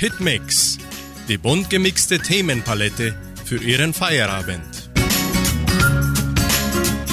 [0.00, 0.78] Hitmix,
[1.28, 3.14] die bunt gemixte Themenpalette
[3.44, 4.90] für Ihren Feierabend.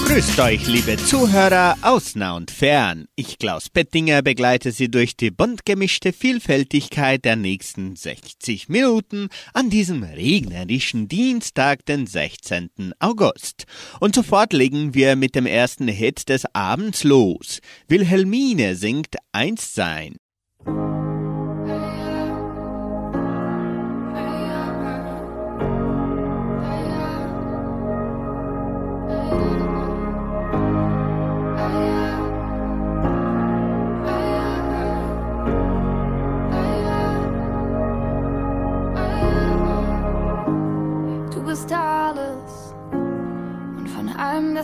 [0.05, 3.09] Grüßt euch, liebe Zuhörer, aus nah und fern.
[3.17, 9.69] Ich, Klaus Bettinger, begleite Sie durch die bunt gemischte Vielfältigkeit der nächsten 60 Minuten an
[9.69, 12.93] diesem regnerischen Dienstag, den 16.
[12.99, 13.65] August.
[13.99, 17.59] Und sofort legen wir mit dem ersten Hit des Abends los.
[17.89, 20.15] Wilhelmine singt Eins sein.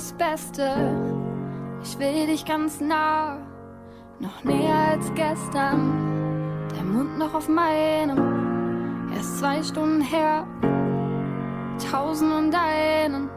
[0.03, 0.69] Das Beste.
[1.83, 3.37] Ich will dich ganz nah,
[4.19, 6.67] noch näher als gestern.
[6.75, 10.47] Der Mund noch auf meinem, erst zwei Stunden her.
[11.91, 13.29] Tausend und einen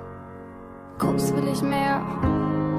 [0.98, 2.00] Kuss will ich mehr.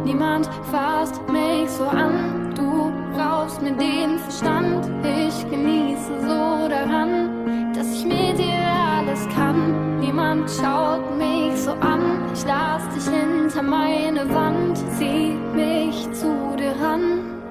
[0.04, 4.90] Niemand fasst mich so an, du raubst mir den Verstand.
[5.06, 8.58] Ich genieße so daran, dass ich mit dir
[8.98, 10.00] alles kann.
[10.00, 12.02] Niemand schaut mich so an,
[12.34, 17.42] ich lass dich hinter meine Wand, zieh mich zu dir ran.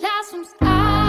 [0.00, 1.03] Lass uns egal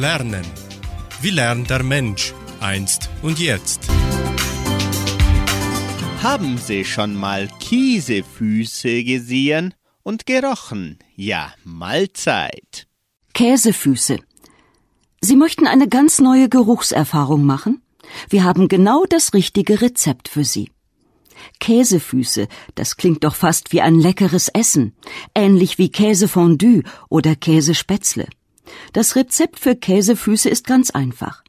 [0.00, 0.46] Lernen.
[1.20, 3.80] Wie lernt der Mensch einst und jetzt?
[6.22, 10.98] Haben Sie schon mal Käsefüße gesehen und gerochen?
[11.16, 12.86] Ja, Mahlzeit.
[13.34, 14.20] Käsefüße.
[15.20, 17.82] Sie möchten eine ganz neue Geruchserfahrung machen?
[18.30, 20.70] Wir haben genau das richtige Rezept für Sie.
[21.58, 24.94] Käsefüße, das klingt doch fast wie ein leckeres Essen,
[25.34, 28.28] ähnlich wie Käsefondue oder Käsespätzle.
[28.92, 31.42] Das Rezept für Käsefüße ist ganz einfach.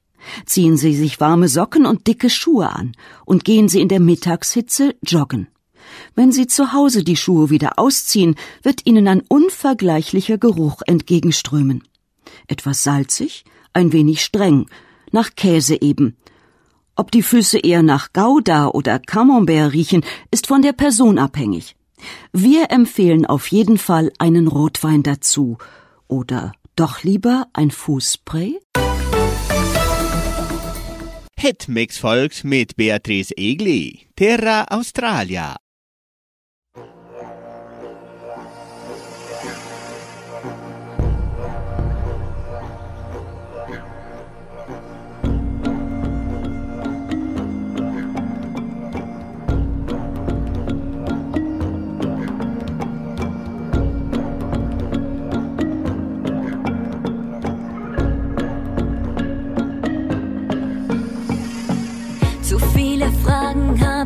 [0.45, 2.93] Ziehen Sie sich warme Socken und dicke Schuhe an
[3.25, 5.47] und gehen Sie in der Mittagshitze joggen.
[6.15, 11.83] Wenn Sie zu Hause die Schuhe wieder ausziehen, wird Ihnen ein unvergleichlicher Geruch entgegenströmen.
[12.47, 14.67] Etwas salzig, ein wenig streng,
[15.11, 16.15] nach Käse eben.
[16.95, 21.75] Ob die Füße eher nach Gouda oder Camembert riechen, ist von der Person abhängig.
[22.31, 25.57] Wir empfehlen auf jeden Fall einen Rotwein dazu
[26.07, 26.51] oder
[26.81, 28.59] doch lieber ein Fußspray?
[31.37, 35.60] Hitmix folgt mit Beatrice Egli, Terra Australia.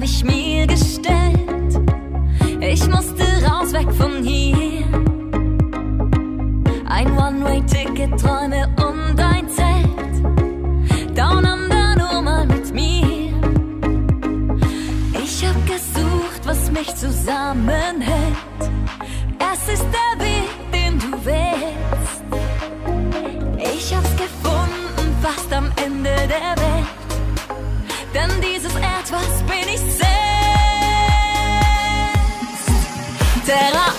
[0.03, 1.79] Ich mir gestellt.
[2.59, 4.65] Ich musste raus, weg von hier.
[8.07, 11.17] wir Träume um dein Zelt.
[11.17, 13.33] Down under nur mal mit mir.
[15.23, 18.35] Ich hab gesucht, was mich zusammenhält.
[19.39, 22.23] Es ist der Weg, den du wählst.
[23.75, 26.74] Ich hab's gefunden, fast am Ende der Welt.
[29.15, 30.05] Denn dieses Etwas bin ich selbst.
[33.45, 33.94] Terra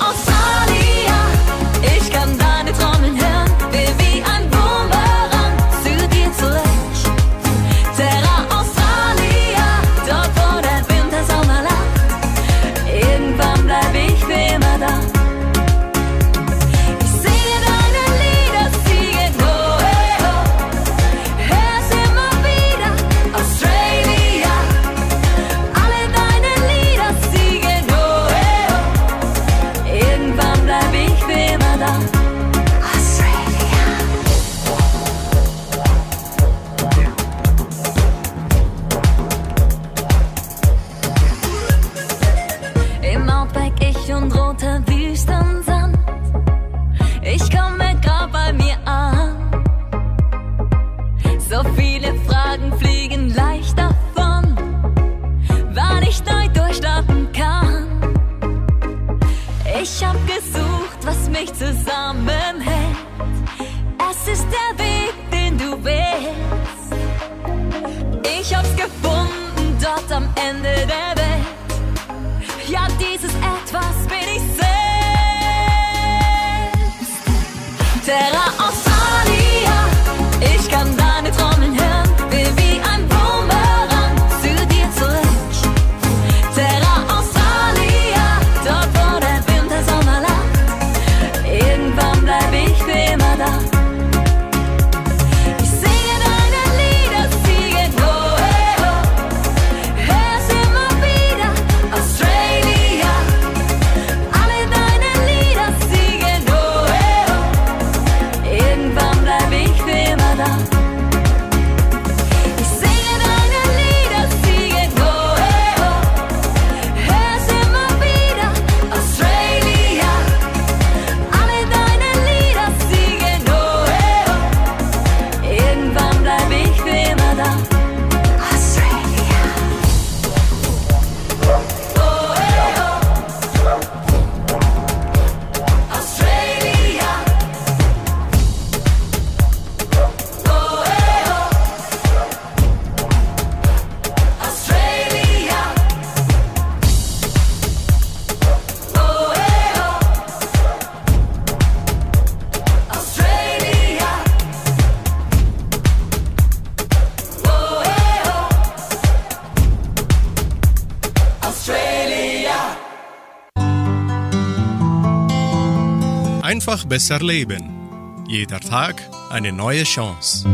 [166.96, 168.24] besser leben.
[168.26, 170.44] Jeder Tag eine neue Chance.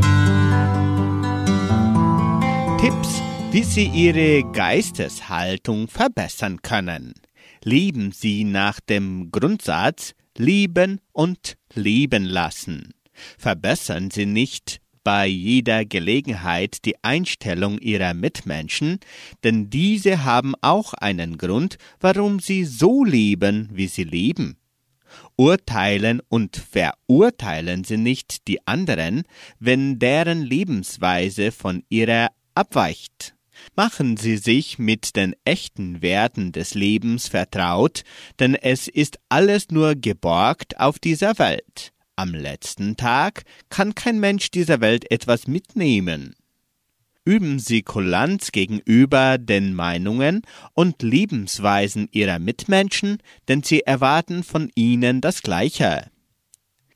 [2.80, 3.22] Tipps,
[3.52, 7.14] wie Sie Ihre Geisteshaltung verbessern können.
[7.62, 12.92] Lieben Sie nach dem Grundsatz lieben und lieben lassen.
[13.38, 18.98] Verbessern Sie nicht bei jeder Gelegenheit die Einstellung Ihrer Mitmenschen,
[19.44, 24.56] denn diese haben auch einen Grund, warum sie so leben, wie sie leben.
[25.36, 29.22] Urteilen und verurteilen Sie nicht die anderen,
[29.58, 33.34] wenn deren Lebensweise von ihrer abweicht.
[33.76, 38.02] Machen Sie sich mit den echten Werten des Lebens vertraut,
[38.38, 41.92] denn es ist alles nur geborgt auf dieser Welt.
[42.16, 46.34] Am letzten Tag kann kein Mensch dieser Welt etwas mitnehmen.
[47.24, 50.42] Üben Sie Kulanz gegenüber den Meinungen
[50.74, 56.10] und Lebensweisen Ihrer Mitmenschen, denn sie erwarten von Ihnen das Gleiche.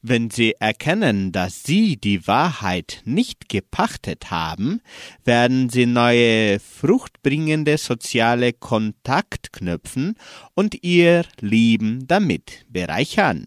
[0.02, 4.80] Wenn Sie erkennen, dass Sie die Wahrheit nicht gepachtet haben,
[5.24, 10.14] werden Sie neue fruchtbringende soziale Kontakt knüpfen
[10.54, 13.46] und Ihr Leben damit bereichern.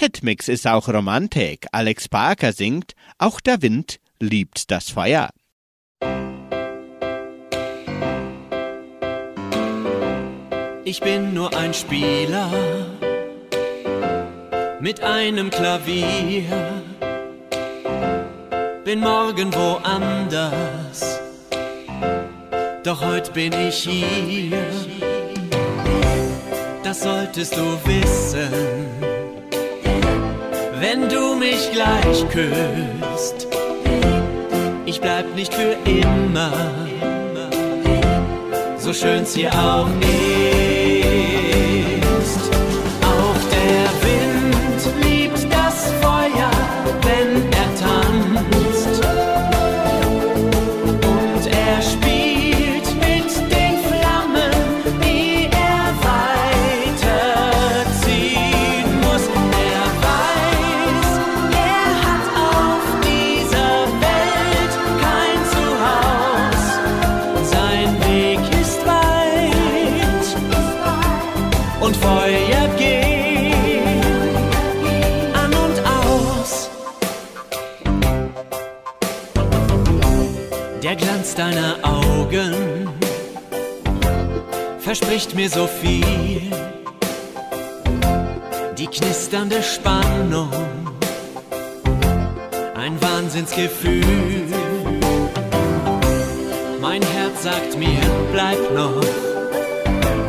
[0.00, 1.66] Hitmix ist auch Romantik.
[1.72, 5.30] Alex Parker singt, auch der Wind liebt das Feuer.
[10.84, 12.48] Ich bin nur ein Spieler
[14.78, 16.44] mit einem Klavier.
[18.84, 21.18] Bin morgen woanders,
[22.84, 24.64] Doch heute bin ich hier,
[26.84, 29.17] das solltest du wissen.
[30.90, 33.46] Wenn du mich gleich küsst,
[34.86, 36.50] ich bleib nicht für immer,
[38.78, 40.97] so schön's hier auch ist.
[93.58, 94.46] Wahnsinnsgefühl.
[96.80, 98.00] Mein Herz sagt mir,
[98.32, 99.02] bleib noch,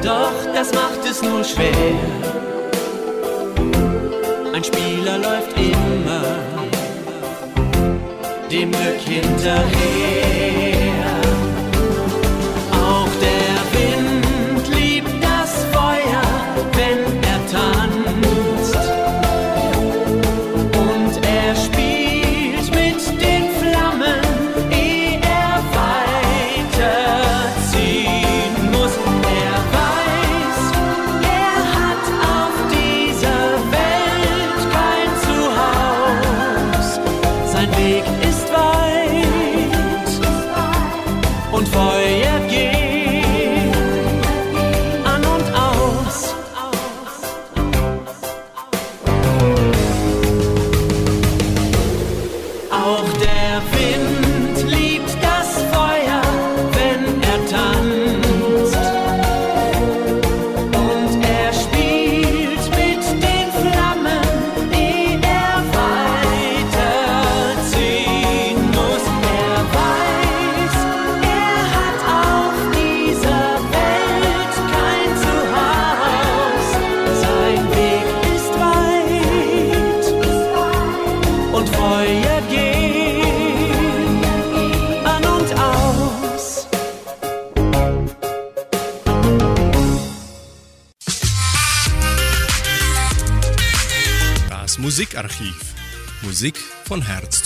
[0.04, 1.94] doch das macht es nur schwer.
[4.54, 6.24] Ein Spieler läuft immer
[8.52, 10.19] dem Glück hinterher.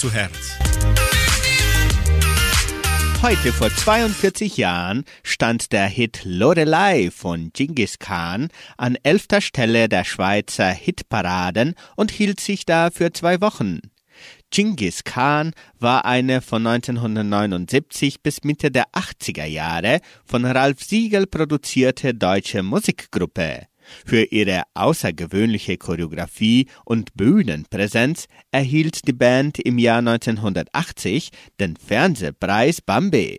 [0.03, 0.57] Zu Herz.
[3.21, 10.03] Heute vor 42 Jahren stand der Hit Lorelei von Genghis Khan an elfter Stelle der
[10.03, 13.79] Schweizer Hitparaden und hielt sich da für zwei Wochen.
[14.51, 22.13] Genghis Khan war eine von 1979 bis Mitte der 80er Jahre von Ralf Siegel produzierte
[22.13, 23.67] deutsche Musikgruppe.
[24.05, 33.37] Für ihre außergewöhnliche Choreografie und Bühnenpräsenz erhielt die Band im Jahr 1980 den Fernsehpreis Bambi.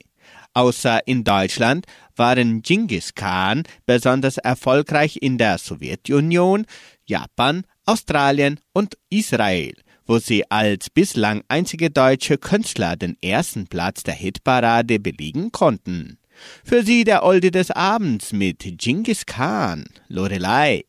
[0.55, 1.87] Außer in Deutschland
[2.17, 6.65] waren Genghis Khan besonders erfolgreich in der Sowjetunion,
[7.07, 9.75] Japan, Australien und Israel,
[10.07, 16.19] wo sie als bislang einzige deutsche Künstler den ersten Platz der Hitparade belegen konnten.
[16.65, 20.85] Für sie der Olde des Abends mit Genghis Khan, Lorelei.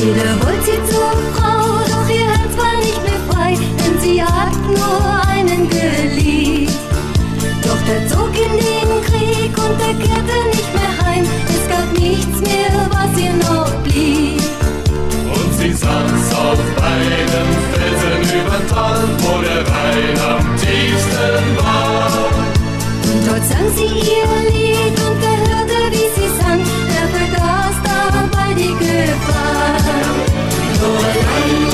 [0.00, 0.47] Jeder
[9.88, 11.24] Er kehrte nicht mehr heim.
[11.48, 14.42] Es gab nichts mehr, was ihr noch blieb.
[15.34, 16.60] Und sie saß auf
[16.92, 22.28] einem Felsen über Tal, wo der Rhein am tiefsten war.
[23.02, 26.60] Und dort sang sie ihr Lied und er hörte, wie sie sang.
[27.00, 29.78] Er vergaß dabei die Gefahr.
[30.82, 31.67] Lorelei, Lorelei,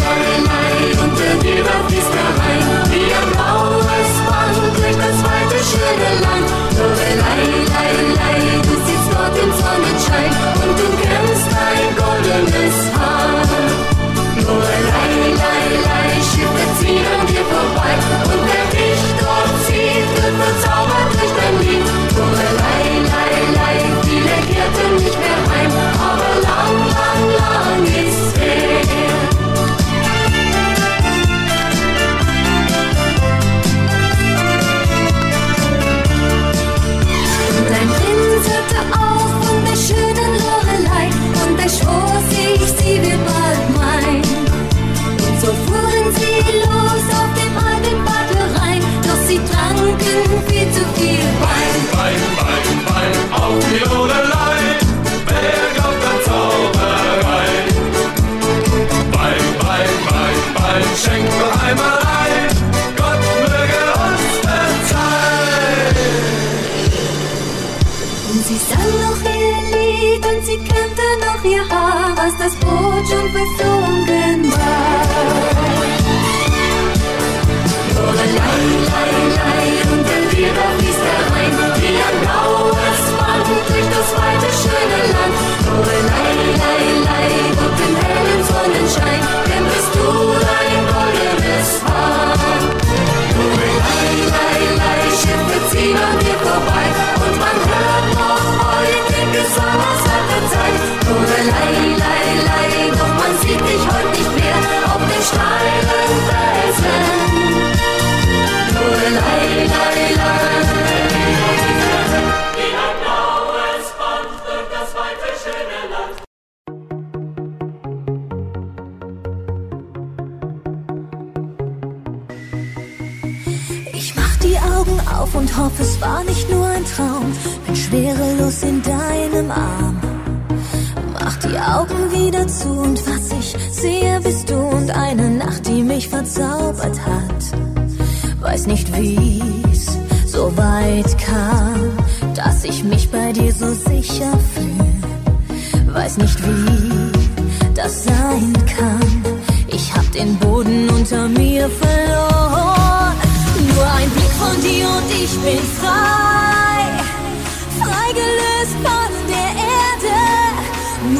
[73.44, 73.73] so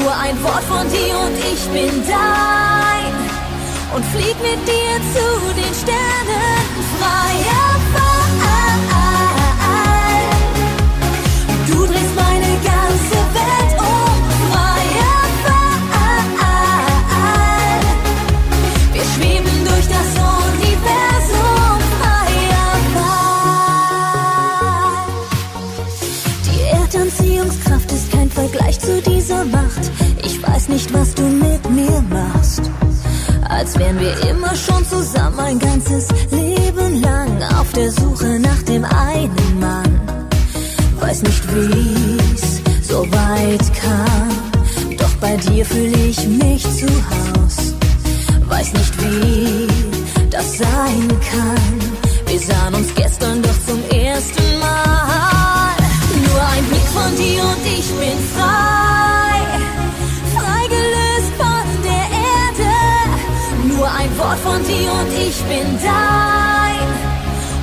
[0.05, 3.15] Nur ein Wort von dir und ich bin dein.
[3.95, 6.61] Und flieg mit dir zu den Sternen.
[7.01, 8.14] Freier
[29.51, 29.91] Macht.
[30.23, 32.63] Ich weiß nicht, was du mit mir machst.
[33.49, 38.85] Als wären wir immer schon zusammen ein ganzes Leben lang auf der Suche nach dem
[38.85, 40.01] einen Mann.
[41.01, 44.97] Weiß nicht, wie's so weit kam.
[44.97, 47.75] Doch bei dir fühle ich mich zu Haus.
[48.49, 49.67] Weiß nicht, wie
[50.31, 51.75] das sein kann.
[52.27, 55.77] Wir sahen uns gestern doch zum ersten Mal.
[56.27, 59.14] Nur ein Blick von dir und ich bin frei.
[64.63, 66.89] Dir und ich bin dein.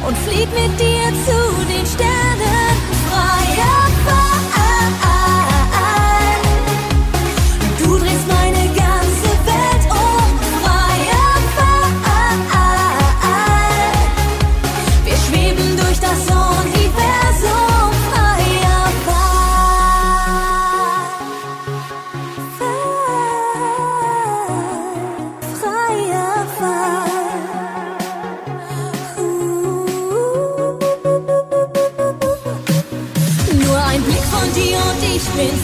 [0.07, 2.75] Und flieg mit dir zu den Sternen.
[3.07, 3.90] Freier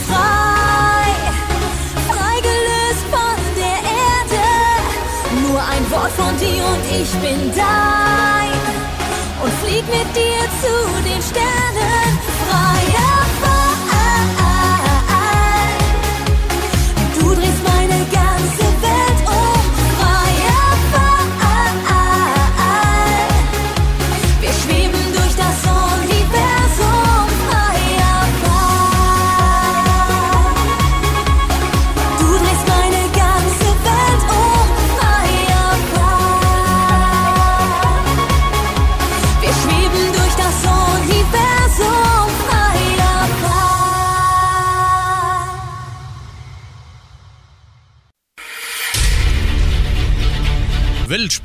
[0.07, 1.11] bin frei.
[2.07, 4.45] Freigelöst von der Erde.
[5.47, 8.51] Nur ein Wort von dir und ich bin dein.
[9.43, 12.19] Und flieg mit dir zu den Sternen.
[12.47, 13.16] Freier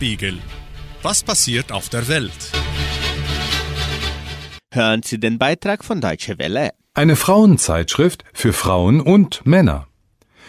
[0.02, 0.38] Weltspiegel.
[1.02, 2.32] Was passiert auf der Welt?
[4.72, 6.70] Hören Sie den Beitrag von Deutsche Welle.
[6.94, 9.86] Eine Frauenzeitschrift für Frauen und Männer.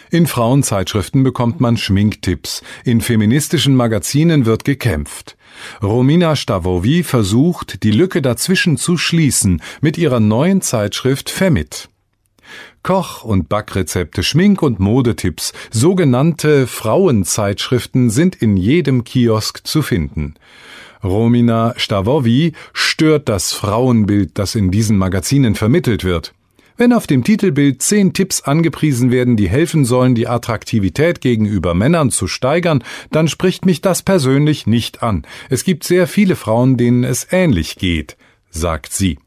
[0.09, 5.37] In Frauenzeitschriften bekommt man Schminktipps, in feministischen Magazinen wird gekämpft.
[5.81, 11.89] Romina Stavovi versucht, die Lücke dazwischen zu schließen mit ihrer neuen Zeitschrift Femit.
[12.83, 20.35] Koch- und Backrezepte, Schmink- und Modetipps, sogenannte Frauenzeitschriften sind in jedem Kiosk zu finden.
[21.03, 26.33] Romina Stavovi stört das Frauenbild, das in diesen Magazinen vermittelt wird.
[26.75, 32.09] Wenn auf dem Titelbild zehn Tipps angepriesen werden, die helfen sollen, die Attraktivität gegenüber Männern
[32.09, 35.23] zu steigern, dann spricht mich das persönlich nicht an.
[35.49, 38.17] Es gibt sehr viele Frauen, denen es ähnlich geht,
[38.49, 39.19] sagt sie.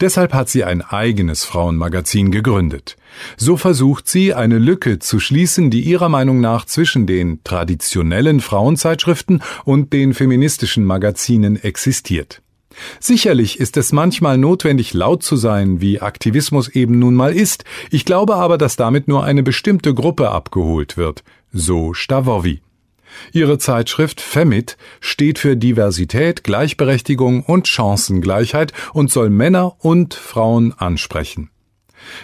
[0.00, 2.96] Deshalb hat sie ein eigenes Frauenmagazin gegründet.
[3.36, 9.42] So versucht sie, eine Lücke zu schließen, die ihrer Meinung nach zwischen den traditionellen Frauenzeitschriften
[9.64, 12.42] und den feministischen Magazinen existiert.
[13.00, 17.64] Sicherlich ist es manchmal notwendig, laut zu sein, wie Aktivismus eben nun mal ist.
[17.90, 21.24] Ich glaube aber, dass damit nur eine bestimmte Gruppe abgeholt wird.
[21.52, 22.60] So Stavovi.
[23.32, 31.50] Ihre Zeitschrift Femit steht für Diversität, Gleichberechtigung und Chancengleichheit und soll Männer und Frauen ansprechen.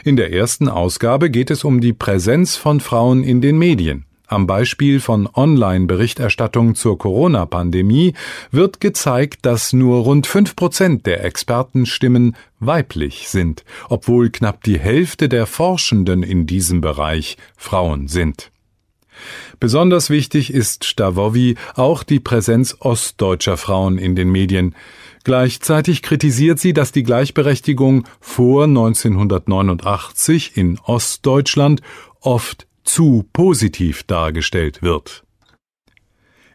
[0.04, 4.04] In der ersten Ausgabe geht es um die Präsenz von Frauen in den Medien.
[4.32, 8.14] Am Beispiel von Online-Berichterstattung zur Corona-Pandemie
[8.50, 15.28] wird gezeigt, dass nur rund fünf Prozent der Expertenstimmen weiblich sind, obwohl knapp die Hälfte
[15.28, 18.51] der Forschenden in diesem Bereich Frauen sind.
[19.60, 24.74] Besonders wichtig ist Stavovi auch die Präsenz ostdeutscher Frauen in den Medien.
[25.24, 31.80] Gleichzeitig kritisiert sie, dass die Gleichberechtigung vor 1989 in Ostdeutschland
[32.20, 35.22] oft zu positiv dargestellt wird.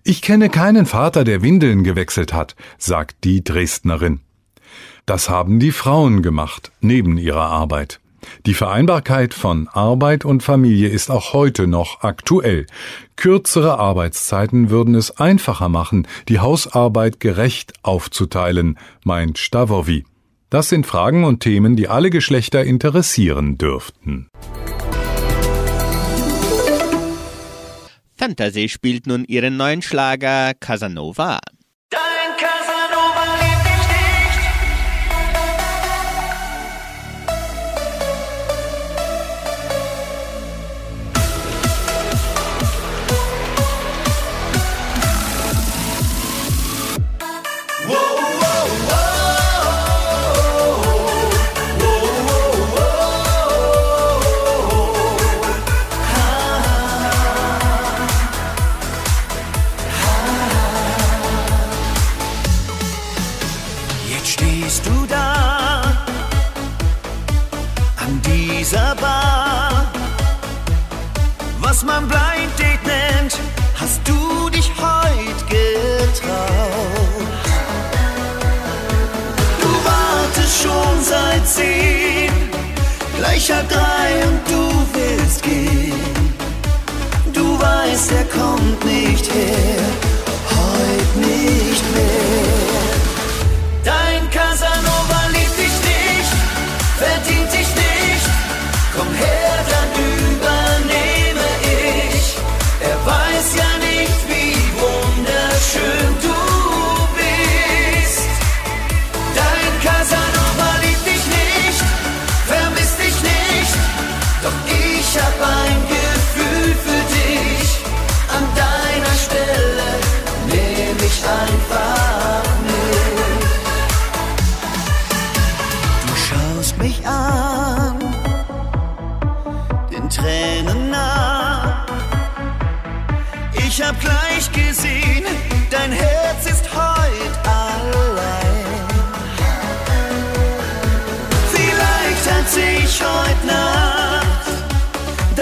[0.04, 4.22] Ich kenne keinen Vater, der Windeln gewechselt hat, sagt die Dresdnerin.
[5.06, 8.00] Das haben die Frauen gemacht, neben ihrer Arbeit.
[8.46, 12.66] Die Vereinbarkeit von Arbeit und Familie ist auch heute noch aktuell.
[13.16, 20.06] Kürzere Arbeitszeiten würden es einfacher machen, die Hausarbeit gerecht aufzuteilen, meint Stavovi.
[20.50, 24.30] Das sind Fragen und Themen, die alle Geschlechter interessieren dürften.
[28.18, 31.40] Fantasy spielt nun ihren neuen Schlager Casanova.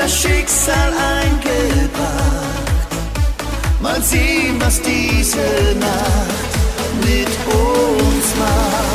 [0.05, 1.91] Das Schicksal eingepackt.
[3.81, 6.51] Mal sehen, was diese Nacht
[7.01, 8.94] mit uns macht.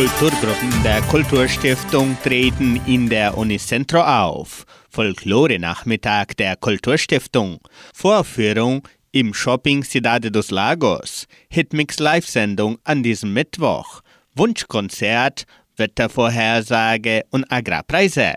[0.00, 4.64] Kulturgruppen der Kulturstiftung treten in der Unicentro auf.
[4.88, 7.58] Folklore-Nachmittag der Kulturstiftung.
[7.92, 11.26] Vorführung im Shopping Cidade dos Lagos.
[11.50, 14.00] Hitmix Live-Sendung an diesem Mittwoch.
[14.34, 15.44] Wunschkonzert,
[15.76, 18.32] Wettervorhersage und Agrarpreise.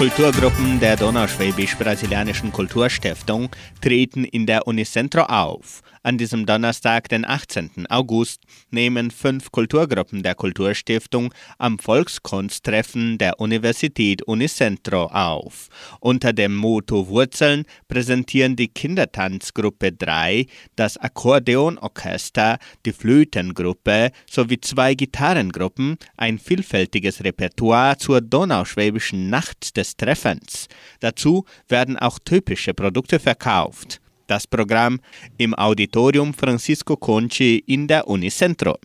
[0.00, 3.50] Kulturgruppen der Donauschwäbisch-Brasilianischen Kulturstiftung
[3.82, 5.82] treten in der Unicentro auf.
[6.02, 7.86] An diesem Donnerstag, den 18.
[7.90, 15.68] August, nehmen fünf Kulturgruppen der Kulturstiftung am Volkskunsttreffen der Universität Unicentro auf.
[16.00, 25.98] Unter dem Motto Wurzeln präsentieren die Kindertanzgruppe 3, das Akkordeonorchester, die Flötengruppe sowie zwei Gitarrengruppen
[26.16, 30.68] ein vielfältiges Repertoire zur Donauschwäbischen Nacht des Treffens.
[31.00, 34.00] Dazu werden auch typische Produkte verkauft.
[34.30, 35.00] Das Programm
[35.38, 38.78] im Auditorium Francisco Conchi in der Unicentro.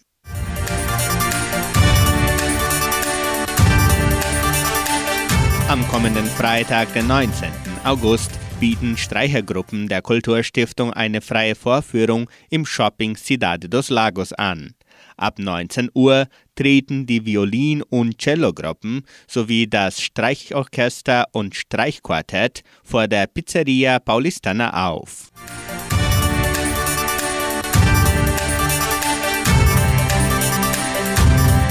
[5.70, 7.52] Am kommenden Freitag, den 19.
[7.84, 14.74] August, bieten Streichergruppen der Kulturstiftung eine freie Vorführung im Shopping Cidade dos Lagos an.
[15.18, 23.28] Ab 19 Uhr treten die Violin- und Cellogruppen sowie das Streichorchester und Streichquartett vor der
[23.28, 25.32] Pizzeria Paulistana auf.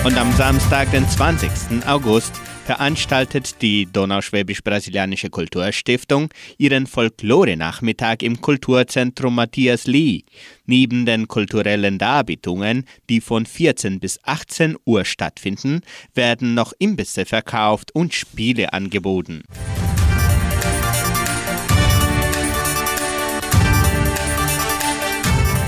[0.04, 1.50] Und am Samstag, den 20.
[1.86, 10.22] August, veranstaltet die Donauschwäbisch-Brasilianische Kulturstiftung ihren Folklore-Nachmittag im Kulturzentrum Matthias Lee.
[10.66, 15.82] Neben den kulturellen Darbietungen, die von 14 bis 18 Uhr stattfinden,
[16.14, 19.42] werden noch Imbisse verkauft und Spiele angeboten.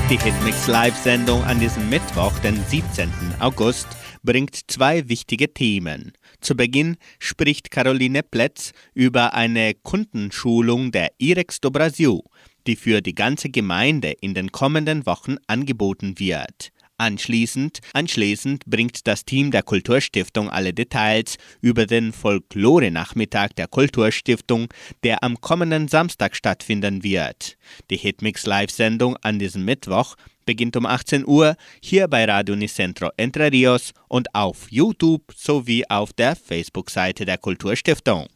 [0.09, 3.11] Die Hitmix Live-Sendung an diesem Mittwoch, den 17.
[3.40, 3.88] August,
[4.22, 6.12] bringt zwei wichtige Themen.
[6.46, 12.20] Zu Beginn spricht Caroline Plätz über eine Kundenschulung der IREX do Brasil,
[12.68, 16.70] die für die ganze Gemeinde in den kommenden Wochen angeboten wird.
[16.98, 24.68] Anschließend, anschließend bringt das Team der Kulturstiftung alle Details über den Folklore-Nachmittag der Kulturstiftung,
[25.02, 27.59] der am kommenden Samstag stattfinden wird.
[27.90, 30.14] Die Hitmix Live-Sendung an diesem Mittwoch
[30.46, 36.14] beginnt um 18 Uhr hier bei Radio Unicentro Entre Rios und auf YouTube sowie auf
[36.14, 38.28] der Facebook-Seite der Kulturstiftung.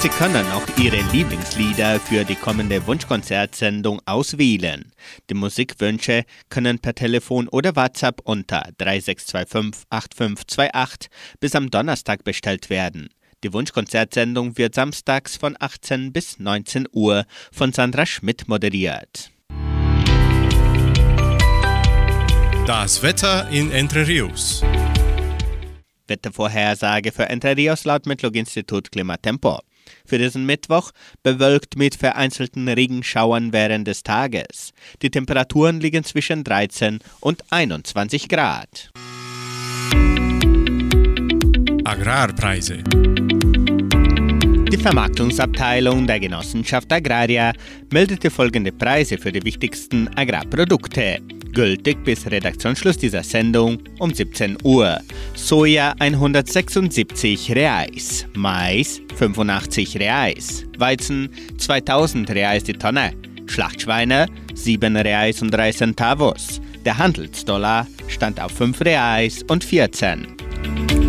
[0.00, 4.90] Sie können auch Ihre Lieblingslieder für die kommende Wunschkonzertsendung auswählen.
[5.28, 13.10] Die Musikwünsche können per Telefon oder WhatsApp unter 3625 8528 bis am Donnerstag bestellt werden.
[13.42, 19.30] Die Wunschkonzertsendung wird samstags von 18 bis 19 Uhr von Sandra Schmidt moderiert.
[22.66, 24.62] Das Wetter in Entre Rios.
[26.06, 29.60] Wettervorhersage für Entre Rios laut Metlog-Institut Klimatempo.
[30.04, 30.90] Für diesen Mittwoch
[31.22, 34.72] bewölkt mit vereinzelten Regenschauern während des Tages.
[35.00, 38.90] Die Temperaturen liegen zwischen 13 und 21 Grad.
[41.90, 42.84] Agrarpreise.
[44.70, 47.52] Die Vermarktungsabteilung der Genossenschaft Agraria
[47.90, 51.18] meldete folgende Preise für die wichtigsten Agrarprodukte.
[51.52, 55.00] Gültig bis Redaktionsschluss dieser Sendung um 17 Uhr.
[55.34, 63.14] Soja 176 Reais, Mais 85 Reais, Weizen 2000 Reais die Tonne,
[63.46, 66.60] Schlachtschweine 7 Reais und 3 Centavos.
[66.84, 70.99] Der Handelsdollar stand auf 5 Reais und 14.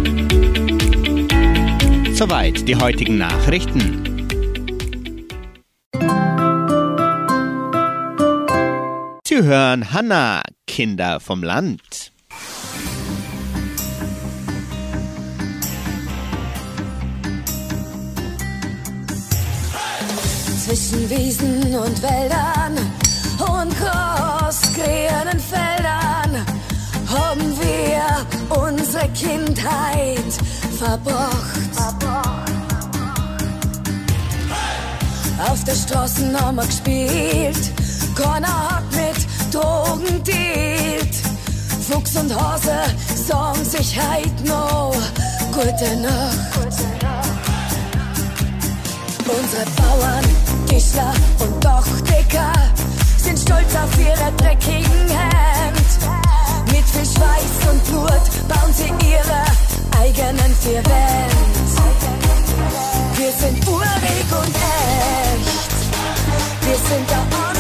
[2.21, 4.29] Soweit die heutigen Nachrichten.
[9.25, 12.12] Sie hören Hanna, Kinder vom Land.
[20.63, 22.77] Zwischen Wiesen und Wäldern
[23.39, 26.45] und großgrünen Feldern
[27.07, 31.61] haben wir unsere Kindheit verbracht.
[35.47, 37.71] Auf der Straße haben wir gespielt,
[38.15, 41.15] keiner hat mit Drogen dealt.
[41.87, 42.79] Fuchs und Hase
[43.27, 44.95] sagen sich heute noch
[45.51, 46.73] Gute Nacht.
[49.39, 50.25] Unsere Bauern,
[50.67, 52.53] Gischler und Dochdecker
[53.17, 55.81] sind stolz auf ihre dreckigen Hände.
[56.67, 59.70] Mit viel Schweiß und Blut bauen sie ihre
[60.01, 61.67] eigenen vier Wänden.
[63.17, 65.71] Wir sind urig und echt.
[66.61, 67.50] Wir sind der Ort.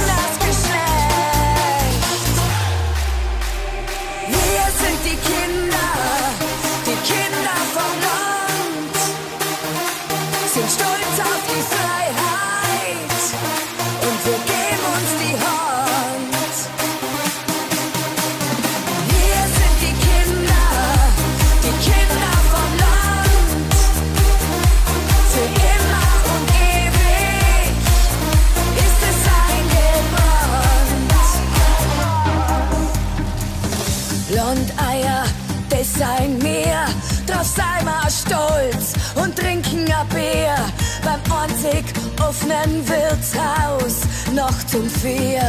[42.31, 45.43] auf Wirtshaus, Nacht um vier.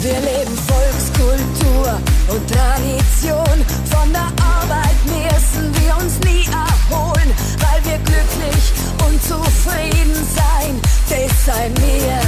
[0.00, 3.58] Wir leben Volkskultur und Tradition.
[3.90, 7.32] Von der Arbeit müssen wir uns nie erholen,
[7.64, 8.64] weil wir glücklich
[9.06, 10.80] und zufrieden sein.
[11.08, 12.20] Das sei mir.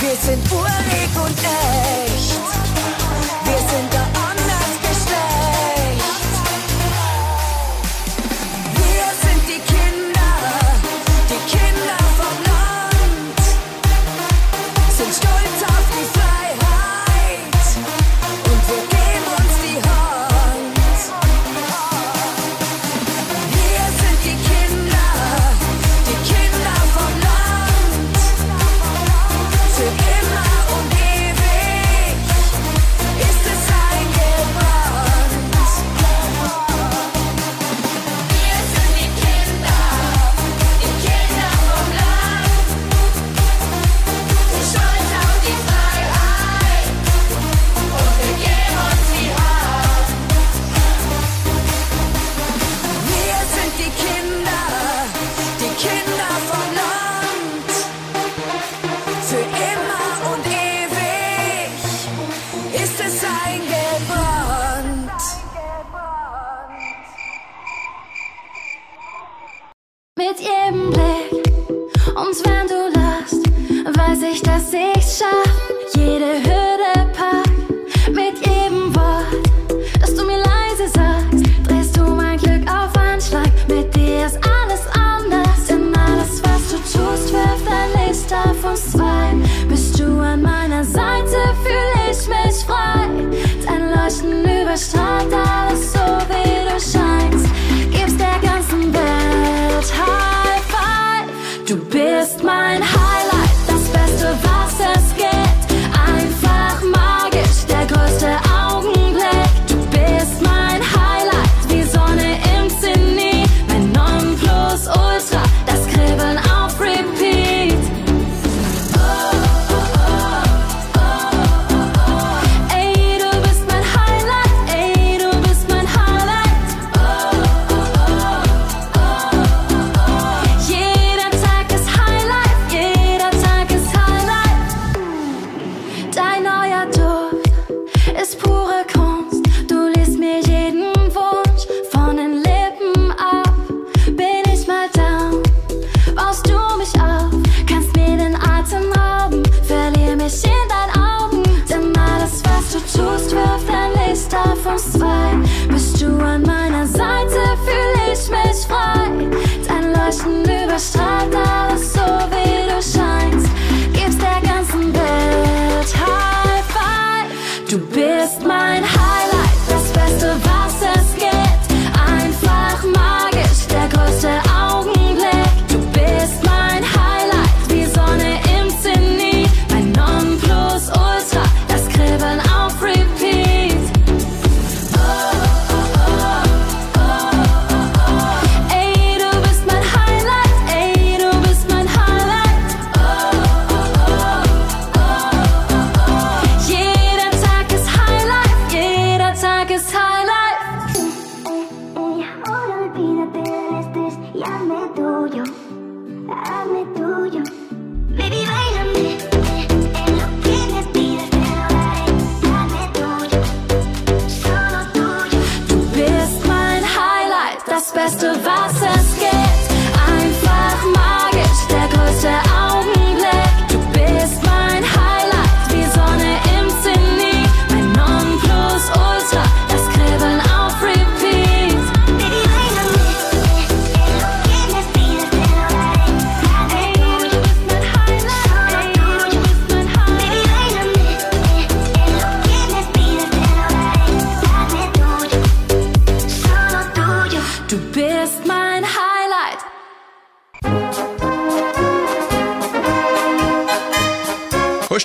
[0.00, 2.34] Wir sind urig und echt.
[3.44, 3.97] Wir sind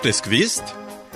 [0.03, 0.63] Habt es gewusst?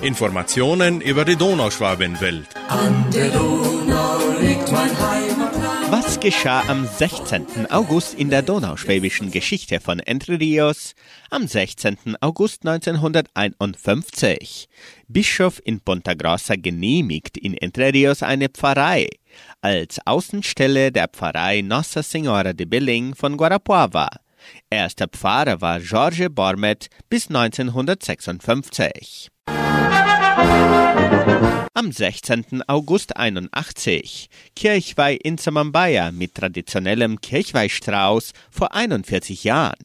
[0.00, 2.48] Informationen über die Donauschwabenwelt.
[2.68, 5.92] An der Donau liegt mein Heimatland.
[5.92, 7.70] Was geschah am 16.
[7.70, 10.94] August in der donauschwäbischen Geschichte von Entre Rios?
[11.28, 12.16] Am 16.
[12.22, 14.70] August 1951.
[15.06, 19.10] Bischof in Ponta Grossa genehmigt in Entre Rios eine Pfarrei
[19.60, 24.08] als Außenstelle der Pfarrei Nossa Senhora de Belém von Guarapuava.
[24.70, 29.30] Erster Pfarrer war Jorge Bormet bis 1956.
[31.74, 32.62] Am 16.
[32.66, 39.78] August 81 Kirchweih in Samambaya mit traditionellem Kirchweihstrauß vor 41 Jahren.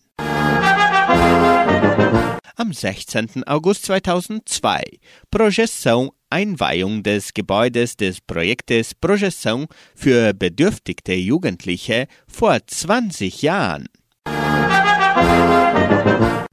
[2.55, 3.43] Am 16.
[3.45, 4.83] August 2002
[5.31, 13.87] Projeção Einweihung des Gebäudes des Projektes Projeção für bedürftigte Jugendliche vor 20 Jahren.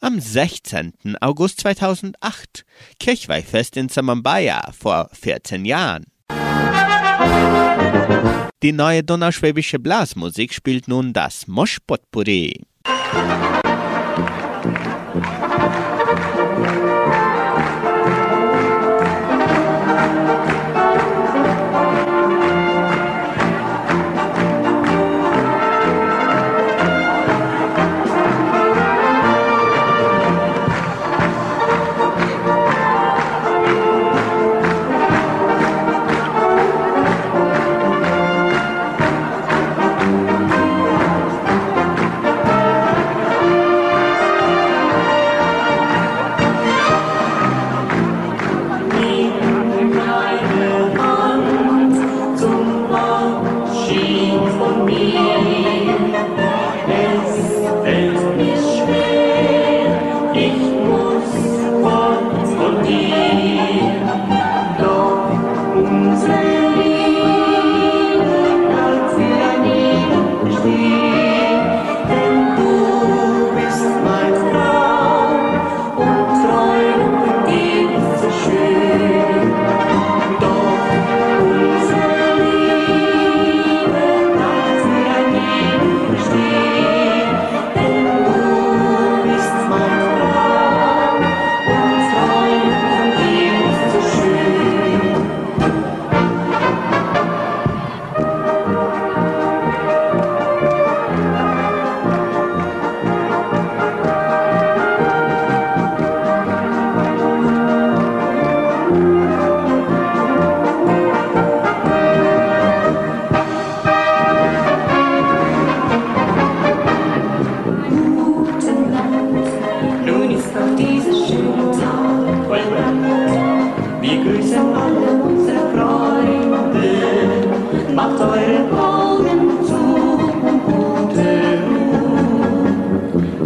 [0.00, 0.94] Am 16.
[1.20, 2.64] August 2008
[2.98, 6.06] Kirchweihfest in Samambaya vor 14 Jahren.
[8.62, 12.60] Die neue donauschwäbische Blasmusik spielt nun das Mosch Potpourri.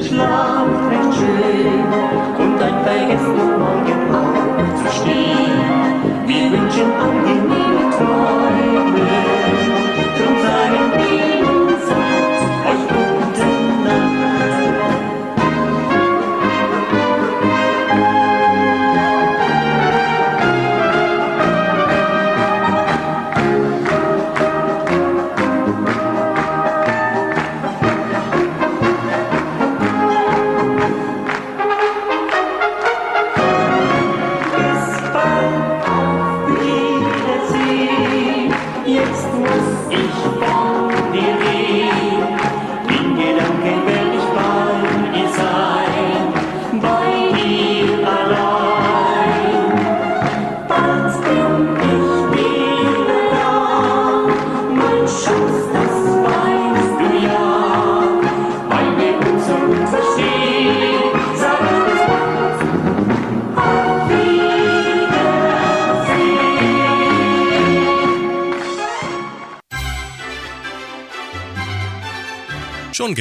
[0.00, 1.53] Schlaft recht schön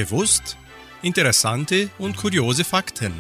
[0.03, 0.57] Schon gewusst?
[1.01, 3.13] Interessante und kuriose Fakten.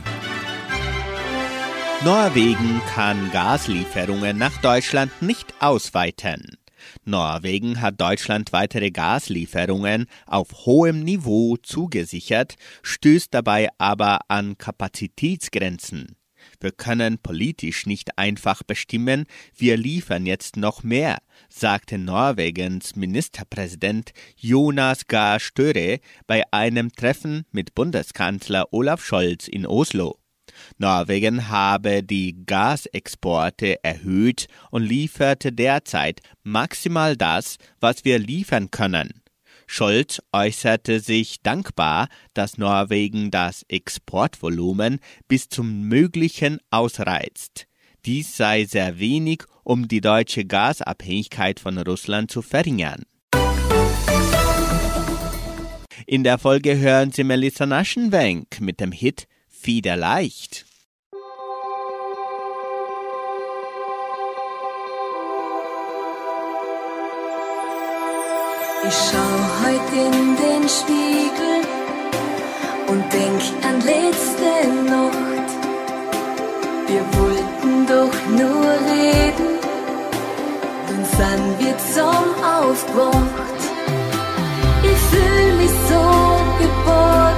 [2.03, 6.57] Norwegen kann Gaslieferungen nach Deutschland nicht ausweiten.
[7.05, 16.17] Norwegen hat Deutschland weitere Gaslieferungen auf hohem Niveau zugesichert, stößt dabei aber an Kapazitätsgrenzen.
[16.59, 19.25] Wir können politisch nicht einfach bestimmen,
[19.55, 21.19] wir liefern jetzt noch mehr,
[21.53, 30.17] sagte Norwegens Ministerpräsident Jonas Gahr Støre bei einem Treffen mit Bundeskanzler Olaf Scholz in Oslo.
[30.77, 39.21] Norwegen habe die Gasexporte erhöht und lieferte derzeit maximal das, was wir liefern können.
[39.67, 47.67] Scholz äußerte sich dankbar, dass Norwegen das Exportvolumen bis zum Möglichen ausreizt.
[48.05, 53.03] Dies sei sehr wenig, um die deutsche Gasabhängigkeit von Russland zu verringern.
[56.05, 60.65] In der Folge hören Sie Melissa Naschenwenk mit dem Hit Federleicht.
[68.85, 71.61] Ich schau heute in den Spiegel
[72.87, 75.23] und denk an letzte Nacht.
[76.87, 77.32] Wir wollten
[78.03, 79.49] doch nur reden,
[80.87, 83.61] dann sind wir zum aufgewacht.
[84.83, 86.03] Ich fühl mich so
[86.59, 87.32] geborgen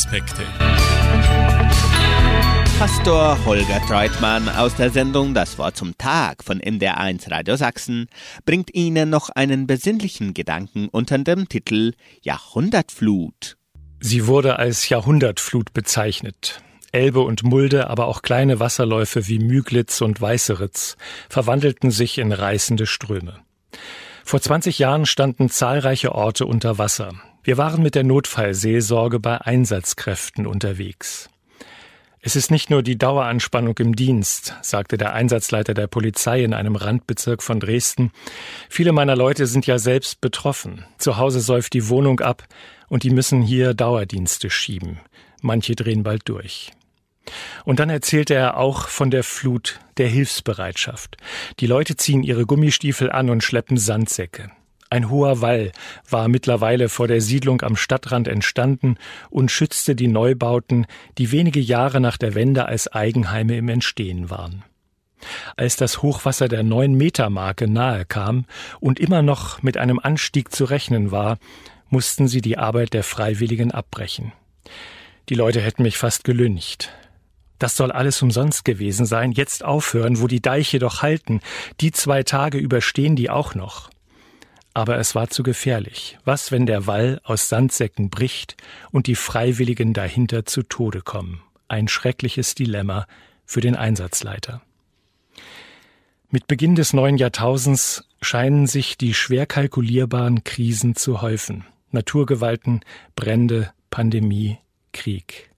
[0.00, 0.42] Lebensaspekte.
[2.78, 8.08] Pastor Holger Treutmann aus der Sendung Das Wort zum Tag von MDR1 Radio Sachsen
[8.46, 11.92] bringt Ihnen noch einen besinnlichen Gedanken unter dem Titel
[12.22, 13.56] Jahrhundertflut.
[14.00, 16.62] Sie wurde als Jahrhundertflut bezeichnet.
[16.92, 20.96] Elbe und Mulde, aber auch kleine Wasserläufe wie Müglitz und Weißeritz
[21.28, 23.40] verwandelten sich in reißende Ströme.
[24.24, 27.12] Vor 20 Jahren standen zahlreiche Orte unter Wasser.
[27.42, 31.30] Wir waren mit der Notfallseelsorge bei Einsatzkräften unterwegs.
[32.20, 36.76] Es ist nicht nur die Daueranspannung im Dienst, sagte der Einsatzleiter der Polizei in einem
[36.76, 38.12] Randbezirk von Dresden.
[38.68, 40.84] Viele meiner Leute sind ja selbst betroffen.
[40.98, 42.46] Zu Hause säuft die Wohnung ab
[42.88, 45.00] und die müssen hier Dauerdienste schieben.
[45.40, 46.72] Manche drehen bald durch.
[47.64, 51.16] Und dann erzählte er auch von der Flut der Hilfsbereitschaft.
[51.58, 54.50] Die Leute ziehen ihre Gummistiefel an und schleppen Sandsäcke.
[54.90, 55.70] Ein hoher Wall
[56.08, 58.96] war mittlerweile vor der Siedlung am Stadtrand entstanden
[59.30, 60.86] und schützte die Neubauten,
[61.16, 64.64] die wenige Jahre nach der Wende als Eigenheime im Entstehen waren.
[65.56, 68.46] Als das Hochwasser der 9-Meter-Marke nahe kam
[68.80, 71.38] und immer noch mit einem Anstieg zu rechnen war,
[71.88, 74.32] mussten sie die Arbeit der Freiwilligen abbrechen.
[75.28, 76.90] Die Leute hätten mich fast gelüncht.
[77.60, 81.40] Das soll alles umsonst gewesen sein, jetzt aufhören, wo die Deiche doch halten,
[81.80, 83.90] die zwei Tage überstehen die auch noch.
[84.80, 86.16] Aber es war zu gefährlich.
[86.24, 88.56] Was, wenn der Wall aus Sandsäcken bricht
[88.90, 91.42] und die Freiwilligen dahinter zu Tode kommen?
[91.68, 93.06] Ein schreckliches Dilemma
[93.44, 94.62] für den Einsatzleiter.
[96.30, 101.66] Mit Beginn des neuen Jahrtausends scheinen sich die schwer kalkulierbaren Krisen zu häufen.
[101.90, 102.80] Naturgewalten,
[103.16, 104.56] Brände, Pandemie,
[104.94, 105.50] Krieg.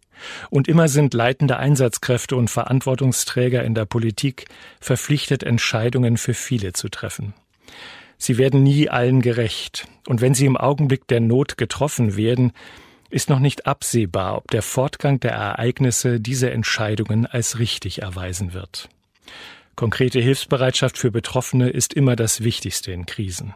[0.51, 4.47] Und immer sind leitende Einsatzkräfte und Verantwortungsträger in der Politik
[4.81, 7.35] verpflichtet, Entscheidungen für viele zu treffen.
[8.23, 12.53] Sie werden nie allen gerecht, und wenn sie im Augenblick der Not getroffen werden,
[13.11, 18.89] ist noch nicht absehbar, ob der Fortgang der Ereignisse diese Entscheidungen als richtig erweisen wird.
[19.75, 23.55] Konkrete Hilfsbereitschaft für Betroffene ist immer das Wichtigste in Krisen.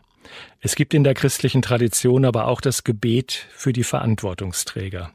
[0.60, 5.12] Es gibt in der christlichen Tradition aber auch das Gebet für die Verantwortungsträger.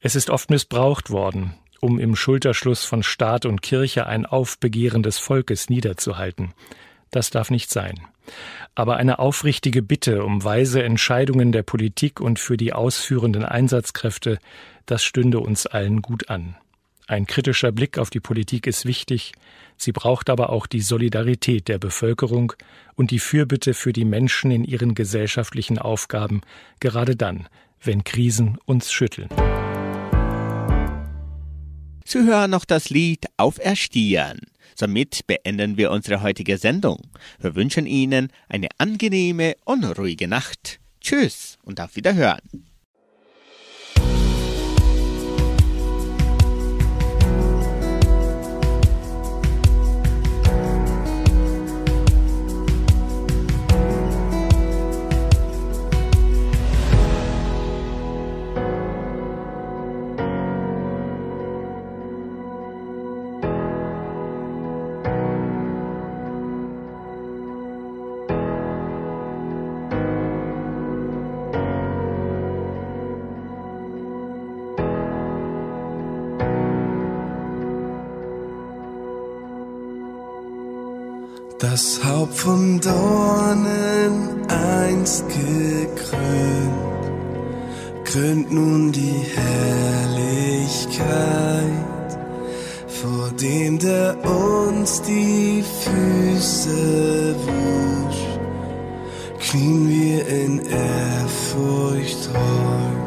[0.00, 5.18] Es ist oft missbraucht worden, um im Schulterschluss von Staat und Kirche ein Aufbegehren des
[5.18, 6.54] Volkes niederzuhalten.
[7.10, 7.98] Das darf nicht sein.
[8.74, 14.38] Aber eine aufrichtige Bitte um weise Entscheidungen der Politik und für die ausführenden Einsatzkräfte,
[14.86, 16.56] das stünde uns allen gut an.
[17.08, 19.32] Ein kritischer Blick auf die Politik ist wichtig,
[19.76, 22.52] sie braucht aber auch die Solidarität der Bevölkerung
[22.96, 26.40] und die Fürbitte für die Menschen in ihren gesellschaftlichen Aufgaben,
[26.80, 27.48] gerade dann,
[27.80, 29.28] wenn Krisen uns schütteln.
[32.04, 34.40] Sie hören noch das Lied Auferstehen.
[34.74, 37.02] Somit beenden wir unsere heutige Sendung.
[37.38, 40.80] Wir wünschen Ihnen eine angenehme und ruhige Nacht.
[41.00, 42.40] Tschüss und auf Wiederhören.
[81.76, 86.72] Das Haupt von Dornen einst gekrönt,
[88.02, 91.04] krönt nun die Herrlichkeit,
[92.86, 98.24] vor dem der uns die Füße wusch,
[99.38, 103.05] knien wir in Ehrfurcht heut.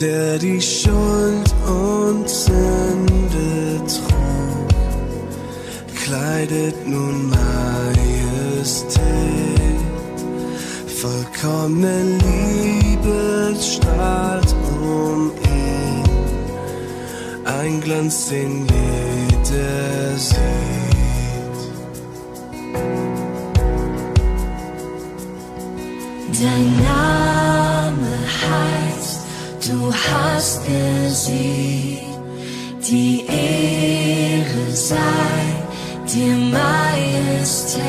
[0.00, 4.68] Der die Schuld und Sünde trug,
[6.04, 8.98] kleidet nun Majestät.
[11.00, 16.04] Vollkommene Liebe strahlt um ihn,
[17.44, 20.38] ein Glanz, den jeder sieht.
[26.40, 28.10] Dein Name
[28.48, 28.87] heißt,
[29.68, 32.02] du hast gesiegt.
[32.88, 35.40] Die Ehre sei
[36.10, 37.84] dir Majestät.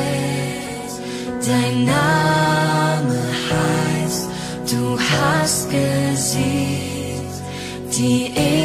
[1.47, 3.19] Dein Name
[3.49, 4.27] heißt,
[4.71, 7.35] du hast gesiegt.
[7.97, 8.58] Die Ehre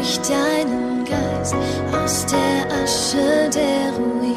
[0.00, 1.54] durch deinen Geist
[1.92, 4.34] aus der Asche der Ruin.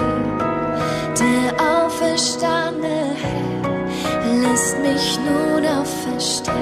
[1.18, 6.56] Der auferstandene Herr lässt mich nun auferstehen.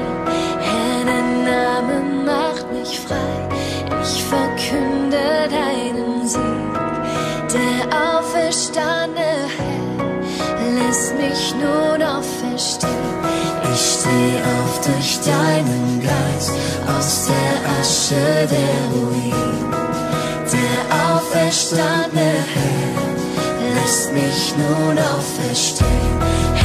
[0.60, 1.96] Herr, dein Name
[2.26, 3.50] macht mich frei.
[4.04, 6.40] Ich verkünde deinen Sieg.
[7.56, 12.92] Der auferstandene Herr lässt mich nun auferstehen.
[13.74, 15.81] Ich steh auf durch deinen
[18.12, 19.34] Asche der Ruin.
[20.52, 26.61] Der auferstandene Herr lässt mich nun auferstehen.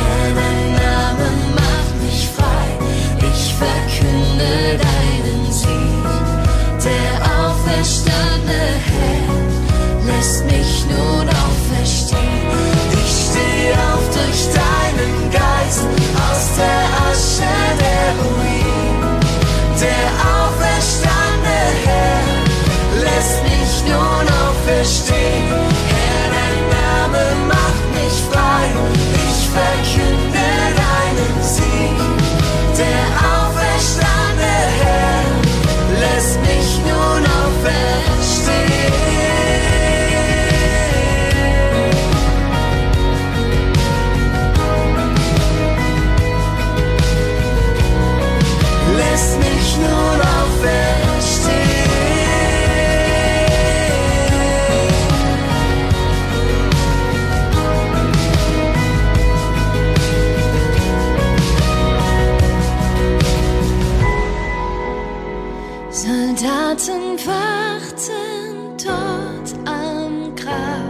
[65.97, 70.85] Soldaten warten dort am Grab.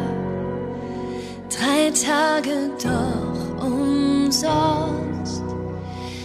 [1.49, 5.45] Drei Tage doch umsonst.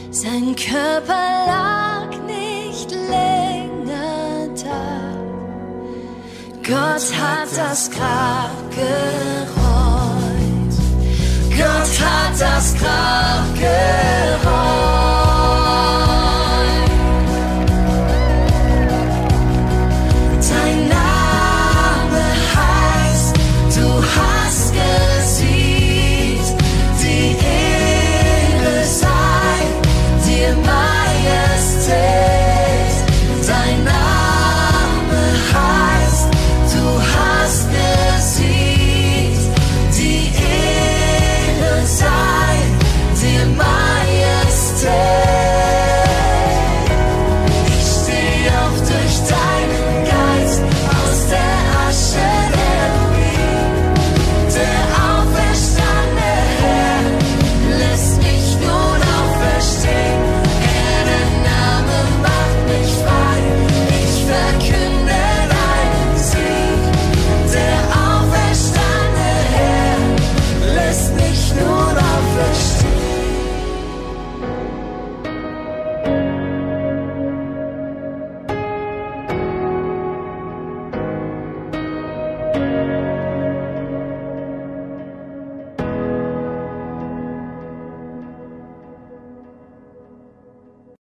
[0.10, 5.14] Sein Körper lag nicht länger da.
[6.64, 10.74] Gott hat das Grab geräumt.
[11.56, 13.46] Gott hat das Grab